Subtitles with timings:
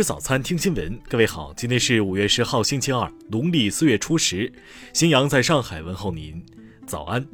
[0.00, 0.98] 吃早餐，听新闻。
[1.10, 4.50] 各位好，今天是五月十号，星期二，农历四月初十。
[4.94, 6.42] 新阳在上海问候您，
[6.86, 7.28] 早安。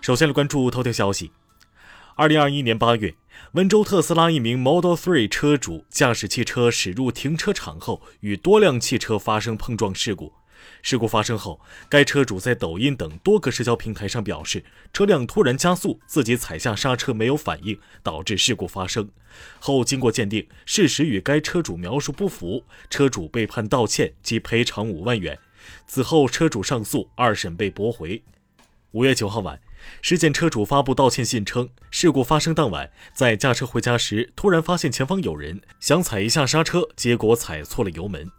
[0.00, 1.30] 首先来关注头条消息。
[2.16, 3.14] 二零二一年八月，
[3.52, 10.32] 温州特斯拉一名 Model 3车主驾驶汽车驶入停车场后，与多辆汽车发生碰撞事故。
[10.82, 19.08] 事故发生后，该车主在抖音等多个社交平台上表示，车辆突然加速，自己踩下刹车没有反应，导致事故发生。
[19.58, 25.38] 后经过鉴定，事实与该车主描述不符，车主被判道歉及赔偿五万元。
[25.86, 28.22] 此后，车主上诉，二审被驳回。
[28.90, 29.58] 五月九号晚，
[30.02, 38.30] 事件车主发布道歉信称，事故发生当晚，在驾车回家时，突然发现前方有人，想踩一下刹车，结果踩错了油门。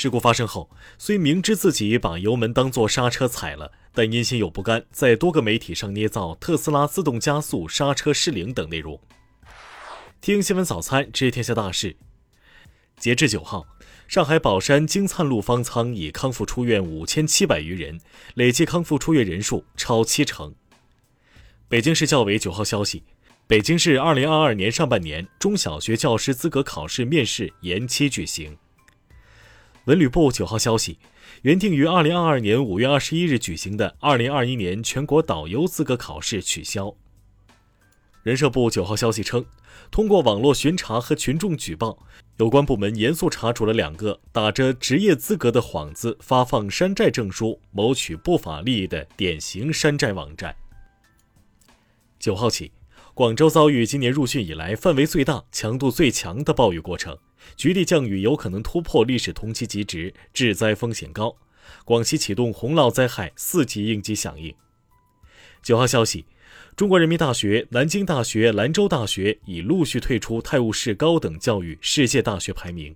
[0.00, 9.00] 事故发生后，虽明知自己把油门当作刹车踩了，但因心有不甘，在多个媒体上捏造特斯拉自动加速、刹车失灵等内容。
[10.20, 11.96] 听新闻早餐知天下大事。
[12.96, 13.66] 截至九号，
[14.06, 18.00] 上海宝山金灿路方舱已康复出院五千七百余人，
[18.34, 20.54] 累计康复出院人数超七成。
[21.68, 23.02] 北京市教委九号消息，
[23.48, 28.56] 北京市二零二二年上半年中小学教师资格考试面试延期举行。
[29.88, 30.98] 文旅部九号消息，
[31.40, 36.94] 原定于二零二二年五月二十一日举行的二零二一年全国导游资格考试取消。
[38.22, 39.42] 人社部九号消息称，
[39.90, 41.98] 通过网络巡查和群众举报，
[42.36, 50.54] 有关部门严肃查处了两个打着职业资格的幌子发放山寨证书、谋取不法利益的典型山寨网站。
[52.18, 52.70] 九号起，
[53.18, 57.18] 广州遭遇今年入汛以来范围最大、强度最强的暴雨过程。
[57.56, 61.36] 局地降雨有可能突破历史同期极值，致灾风险高。
[61.84, 64.54] 广西启动洪涝灾害四级应急响应。
[65.64, 66.26] 九号消息，
[66.76, 72.94] 中国人民大学、南京大学、兰州大学已陆续退出泰晤士高等教育世界大学排名。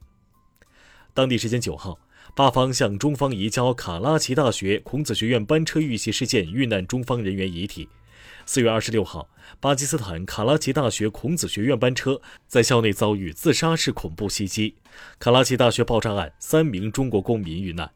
[1.12, 1.98] 当地时间九号，
[2.36, 7.88] 巴方向中方移交卡拉奇大学孔子学院班车遇袭事件遇难中方人员遗体。
[8.44, 9.28] 四月二十六号，
[9.60, 14.76] 巴基斯坦卡拉奇大学孔子学院班车在校内遭遇自杀式恐怖袭击，
[15.18, 17.90] 卡拉奇大学爆炸案三名中国公民遇难。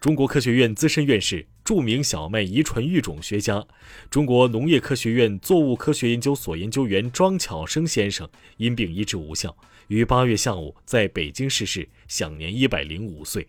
[0.00, 3.66] 中国科学院资深院士、著名小麦遗传育种学家、
[4.10, 8.28] 中国农业科学院作物科学研究所研究员庄巧生先生
[8.58, 9.56] 因病医治无效，
[9.88, 13.46] 于八月下午在北京逝世，享年一百零五岁。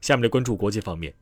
[0.00, 1.14] 下面来关注国际方面，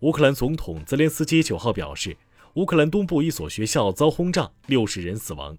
[0.00, 2.16] 乌克兰总统泽连斯基九号表示。
[2.54, 5.56] 乌克兰东部一所学校遭轰炸，六十人死亡。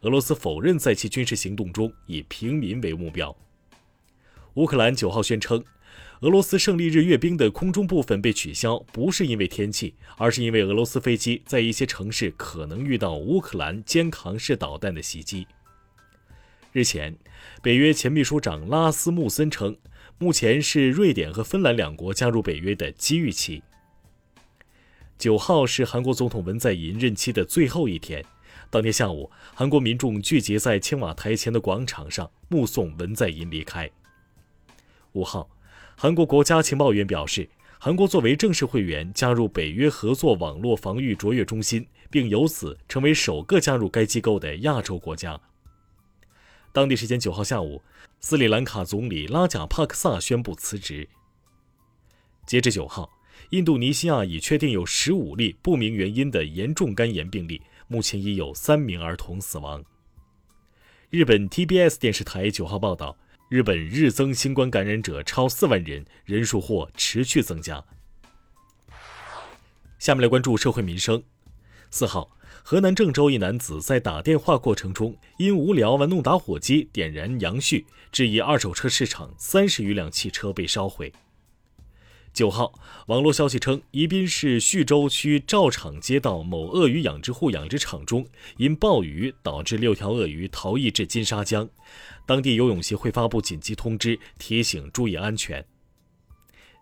[0.00, 3.36] 俄罗斯否认在其军事行动中以平民为目标。
[4.54, 5.62] 乌克兰九号宣称，
[6.22, 15.46] 俄罗斯胜利日阅兵的空中部分被取消，不是因为天气，而是因为俄罗斯飞机在一些城市可能遇到乌克兰肩扛式导弹的袭击。
[16.72, 17.16] 日前，
[17.62, 19.76] 北约前秘书长拉斯穆森称，
[20.18, 23.62] 目前是瑞典和芬兰两国加入北约的机遇期。
[25.18, 28.24] 九号是韩国总统文在寅任期的最后一天。
[28.70, 33.90] 当天下午，韩国民众聚集在青瓦台前的广场上，目送文在寅离开。
[35.12, 35.48] 五号，
[35.96, 45.40] 韩国国家情报院表示，韩国作为正式会员加入北约合作网络防御卓越中心，并由此成为首个加入该机构的亚洲国家。
[46.72, 47.82] 当地时间九号下午，
[48.20, 51.08] 斯里兰卡总理拉贾帕克萨宣布辞职。
[52.46, 53.08] 截至九号。
[53.50, 59.84] 印度尼西亚已确定有十五例不明原因的严重肝炎病例，目前已有三名儿童死亡。
[61.10, 63.18] 日本 TBS 电视台九号报道，
[63.50, 67.84] 日本日增新冠感染者超四万人，人数或持续增加。
[69.98, 71.22] 下面来关注社会民生。
[71.90, 72.30] 四号，
[72.64, 81.12] 河南郑州一男子在打电话过程中因无聊玩弄打火机点燃杨絮，致一二手车市场三十余辆汽车被烧毁。
[82.32, 82.72] 九号，
[83.08, 91.68] 网络消息称，宜宾市叙州区赵场街道某鳄鱼养殖户养殖场中，因暴雨导致六条鳄鱼逃逸至金沙江，
[92.26, 95.62] 当地游泳协会发布紧急通知，提醒注意安全。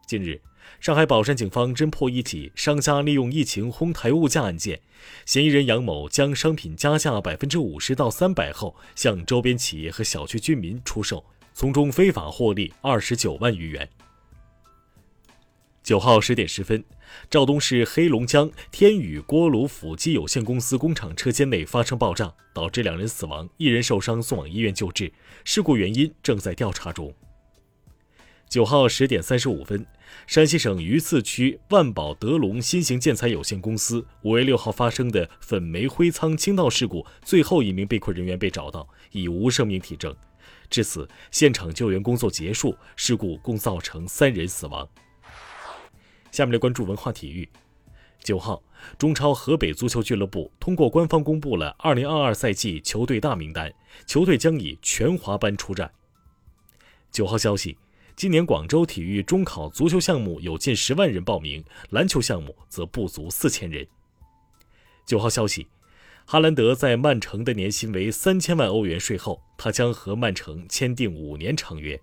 [0.06, 0.40] 近日，
[0.78, 4.80] 上海宝山警方侦破一起商家利用疫情哄抬物价案件，
[5.26, 13.88] 嫌疑人杨某将商品加价百分之五十到三百后，向周边企业和小区居民出售，从中非法获利二十九万余元。
[15.90, 16.84] 九号十点十分，
[17.28, 25.12] 肇东市黑龙江天宇锅炉辅机有限公司工厂车间内发生爆炸，导致两人死亡，一人受伤，送往医院救治。
[25.42, 27.12] 事故原因正在调查中。
[28.48, 29.84] 九号十点三十五分，
[30.28, 40.14] 山西省榆次区万宝德龙新型建材有限公司五月六号发生的粉煤灰仓倾倒事故，最后一名被困人员被找到，已无生命体征。
[40.70, 44.88] 至此，现场救援工作结束，事故共造成三人死亡。
[46.30, 47.48] 下面来关注文化体育。
[48.22, 48.62] 九号，
[48.98, 53.72] 中超河北足球俱乐部通过官方公布了二零二二赛季球队大名单，
[54.06, 55.90] 球队将以全华班出战。
[57.10, 57.78] 九号消息，
[58.14, 63.86] 今年广州体育中考足球项目有近十万人报名，篮球项目则不足四千人。
[65.06, 65.68] 九号消息。
[66.26, 72.00] 哈兰德在曼城的年薪为三千万欧元，税后他将和曼城签订五年长约。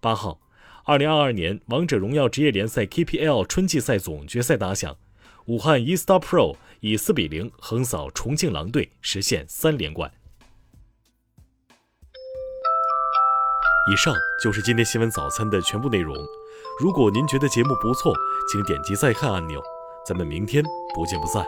[0.00, 0.40] 八号，
[0.84, 4.96] 二零二二年王者荣耀职业联赛 KPL 春季赛总决赛打响，
[5.46, 10.10] 武汉 eStar Pro 以四比零横扫重庆狼队，实现三连冠。
[13.92, 16.16] 以上就是今天新闻早餐的全部内容。
[16.80, 18.12] 如果您觉得节目不错，
[18.50, 19.62] 请点击再看按钮。
[20.04, 20.64] 咱们明天
[20.94, 21.46] 不见不散。